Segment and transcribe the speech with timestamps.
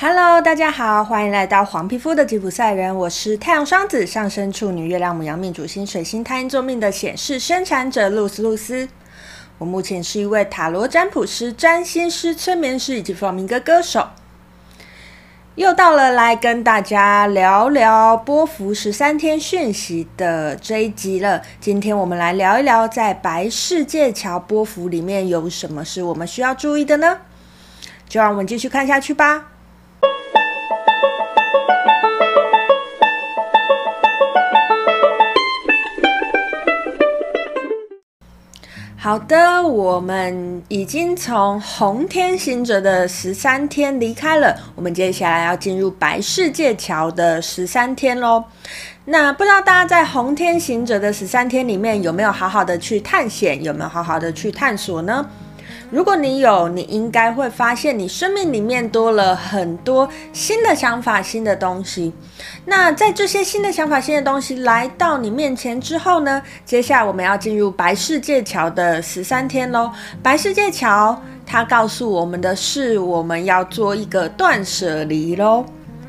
[0.00, 2.96] Hello，大家好，欢迎来到黄皮肤的吉普赛人。
[2.96, 8.88] 我是太阳双子上升处女、月亮母羊命主星水星太阴坐命的显示生产者露丝露丝。
[9.58, 14.10] 我目前是一位塔罗占卜师、占星师、催眠师以及弗朗明哥歌手。
[15.56, 21.42] 又到了来跟大家聊聊波幅十三天讯息的这一集了。
[21.58, 27.18] 今天我们来聊一聊，在白世界桥波幅里面有什么是我们需要注意的呢？
[28.08, 29.57] 就让我们继续看下去吧。
[39.00, 48.42] 好的，我们已经从红天行者的十三天离开了，我们接下来要进入白世界桥的十三天喽。
[49.04, 55.24] 那不知道大家在红天行者的十三天里面有没有好好的去探险，有没有好好的去探索呢？
[55.90, 62.12] 如果你有，你应该会发现你生命里面多了很多新的想法、新的东西。
[62.64, 69.90] 那在这些新的想法、新的东西来到你面前之后呢，接下来我们要进入白世界桥的十三天喽。
[70.22, 75.64] 白世界桥它告诉我们的是，我们要做一个断舍离喽。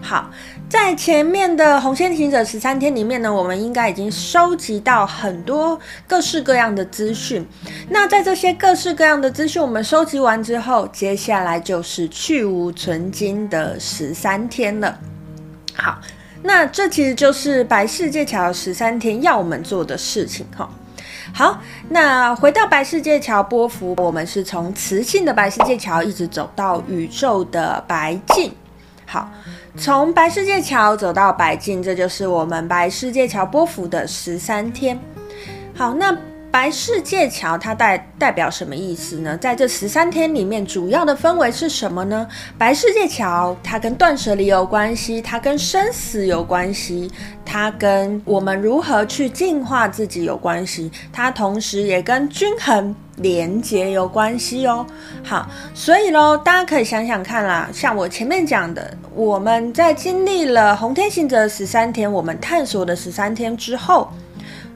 [0.00, 0.30] 好。
[0.68, 7.46] 在前面的红线行者十三天里面呢，我们应该已经收集到很多各式各样的资讯。
[7.88, 14.98] 那在这些各式各样的资讯我们收集完之后，接下来就是去无存金的十三天了。
[15.76, 15.98] 好，
[16.42, 20.68] 那这其实就是白世界桥十三天要我们做的事情哈。
[21.32, 28.52] 好，那回到白世界桥波幅，我们是从磁性的白世界桥一直走到宇宙的白镜。
[29.06, 29.28] 好。
[29.76, 34.98] 从白世界桥走到白金，这就是我们白世界桥波幅的十三天。
[35.74, 36.16] 好，那
[36.54, 39.36] 白世界桥它代代表什么意思呢？
[39.38, 42.28] 在这十三天里面，主要的氛围是什么呢？
[42.56, 47.10] 白世界桥它跟断舍离有关系，它跟生死有关系，
[47.44, 52.94] 它跟我们如何去净化自己有关系，它同时也跟均衡。
[53.16, 54.86] 连结有关系哦，
[55.24, 64.08] 好，所以喽，大家可以想想看啦，像我前面讲的，我们在经历了红天行者十三天，我们探索的十三天之后，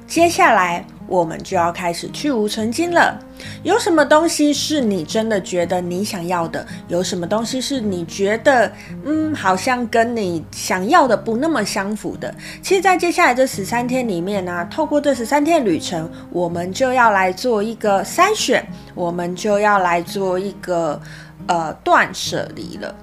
[0.09, 0.85] 接下来。
[1.09, 3.19] 我们就要开始去芜存菁了。
[3.63, 6.67] 有什么东西是你真的觉得你想要的？
[6.89, 8.71] 有什么东西是你觉得，
[9.05, 12.33] 嗯，好像跟你想要的不那么相符的？
[12.63, 21.01] 其实，在接下来这十三天里面呢、透过这十三天旅程，我们就要来做一个筛选，我们就要来做一个
[21.47, 22.95] 呃断舍离了。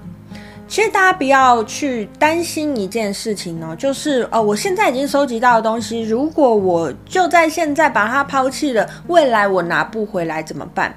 [0.68, 10.94] 其实大家不要去担心一件事情呢，就是呃，我现在已经收集到的东西，如果我就在现在把它抛弃了，未来我拿不回来怎么办？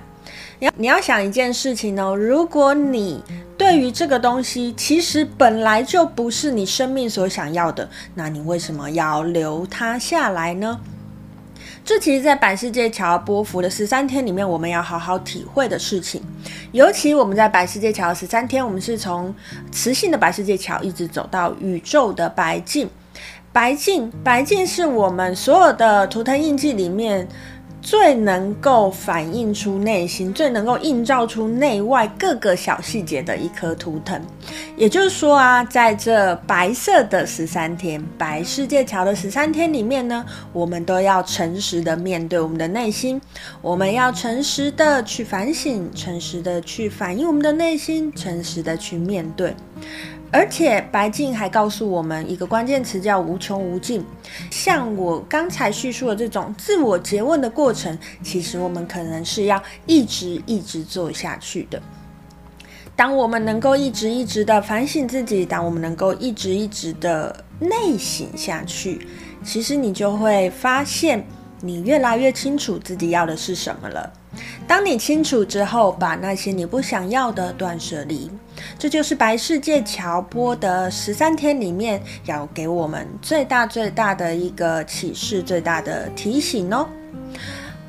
[0.58, 3.24] 你要你要想一件事情呢，如果你
[3.58, 10.80] 对于这个东西其实本来就不是你生命所想要的，那你为什么要留它下来呢？
[11.90, 16.22] 这其实，在百世界桥波幅的十三天里面，我们要好好体会的事情。
[16.72, 19.34] 尤其我们在百世界桥十三天，我们是从
[19.72, 22.88] 磁性的百世界桥一直走到宇宙的白镜。
[23.52, 27.28] 白镜，白镜是我们所有的图腾印记里面。
[27.90, 34.22] 最能够反映出内心，最能够映照出内外各个小细节的一颗图腾。
[34.78, 40.24] 也就是说啊，在这白色的十三天，白世界桥的十三天里面呢，
[40.54, 43.20] 我们都要诚实的面对我们的内心，
[43.60, 49.56] 我们要诚实的去反省，诚实的去反映我们的内心，诚实的去面对。
[50.32, 54.06] 而且白静还告诉我们一个关键词，叫无穷无尽。
[54.52, 61.82] 像我刚才叙述的这种自我诘问的过程，其实我们可能是要一直一直做下去的。
[62.96, 69.08] 当我们能够一直一直的反省自己，当我们能够一直一直的内省下去，
[69.44, 71.26] 其实你就会发现，
[71.62, 74.12] 你越来越清楚自己要的是什么了。
[74.68, 78.30] 当你清楚之后，把那些你不想要的断舍离，
[78.78, 86.88] 这就是白世界桥波的十三天里面要给我们最大最大的一个启示，最大的提醒哦。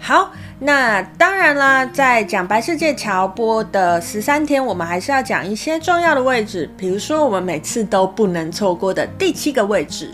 [0.01, 10.11] 好，那当然啦，在讲白世界桥波的十三天，我们还是要讲一些重要的位置，比如说我们每次都不能错过的第七个位置。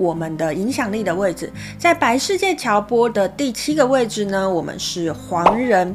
[0.00, 5.94] 我们的影响力的位置，在白世界桥波的第七个位置呢，我们是黄人。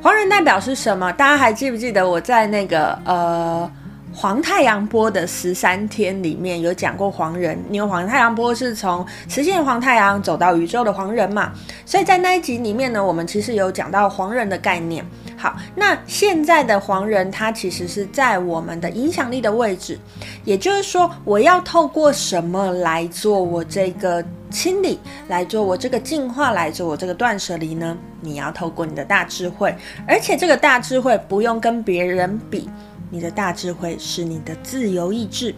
[0.00, 1.10] 黄人代表是什么？
[1.14, 3.68] 大家还记不记得我在那个呃
[4.14, 7.58] 黄太阳波的十三天里面有讲过黄人？
[7.68, 11.52] 因为黄太阳波是从磁性黄太阳走到宇宙的黄人嘛，
[11.84, 15.04] 所以在那一集里面呢，我们其实有讲到黄人的概念。
[15.38, 19.98] 好，那现在的黄人他其实是在我们的影响力的位置，
[20.44, 24.98] 也就是说，我要透过什么来做我这个清理，
[25.28, 27.96] 来做我这个净化，来做我这个断舍离呢？
[28.22, 29.76] 你要透过你的大智慧，
[30.08, 32.70] 而且这个大智慧不用跟别人比，
[33.10, 35.54] 你的大智慧是你的自由意志。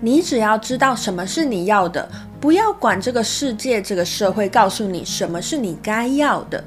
[0.00, 2.10] 你只要知道什么是你要的，
[2.40, 6.62] 不要管这个世界、这个社会告诉你什么是你该要的。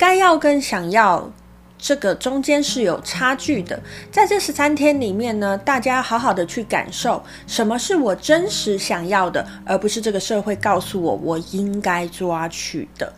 [0.00, 1.30] 该要跟想要，
[1.76, 3.78] 这个中间是有差距的。
[4.10, 13.12] 在这十三天里面呢，大家好好的去感受什么是我真实想要的，而不是这个社会告诉我我应该抓取的。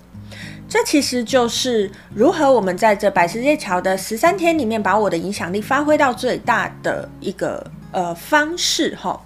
[0.68, 9.20] 这其实就是如何我们在这白世界桥的十三天里面，把我的影响力发挥到最大的一个呃方式哈。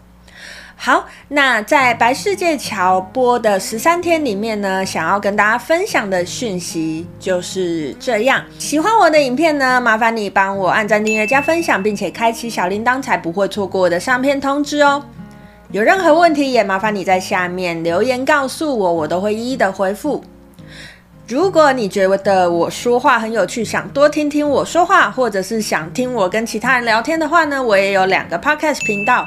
[0.78, 8.44] 好，那在白世界桥播的十三天里面呢，想要跟大家分享的讯息就是这样。
[8.58, 15.02] 喜欢我的影片呢，麻烦你帮我按赞、订阅、加分享，并且开启小铃铛，才不会错过我的上片通知哦。
[15.72, 20.22] 有任何问题，也麻烦你在下面留言告诉我，我都会一一的回复。
[21.26, 29.26] 如果你觉得我说话很有趣，想多听听我说话，或者是想听我跟其他人聊天的话呢，我也有两个 podcast 频道。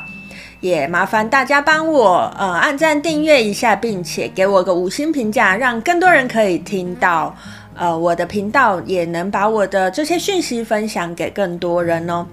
[0.59, 7.35] 也麻烦大家帮我呃按赞订阅一下，并且给我个五星评价，让更多人可以听到
[7.75, 12.25] 呃我的频道，也能把我的这些讯息分享给更多人哦。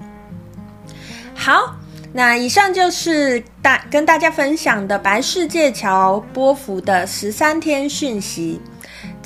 [1.34, 1.76] 好，
[2.12, 8.60] 那以上就是大跟大家分享的白世界桥波幅的十三天讯息。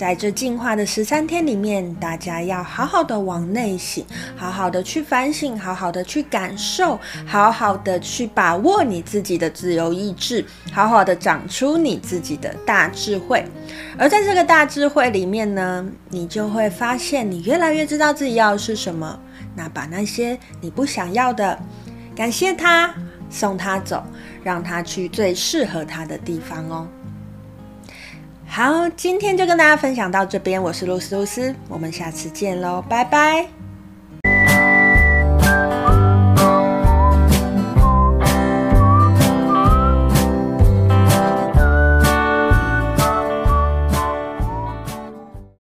[0.01, 4.03] 在这进化的十三天里面，大家要好好的往内省，
[4.35, 10.43] 好好的去反省，好好的去感受，好好的去把握你自己的自由意志，
[10.73, 13.45] 好好的长出你自己的大智慧。
[13.99, 19.21] 而在这个大智慧里面呢，你就会发现，你越来越知道自己要的是什么。
[19.55, 21.59] 那把那些你不想要的，
[22.17, 22.95] 感谢他，
[23.29, 24.03] 送他走，
[24.43, 26.89] 让他去最适合他的地方哦。
[28.53, 30.61] 好，今天就跟大家分享到这边。
[30.61, 33.60] 我是露丝露丝，我们下次见喽，拜拜。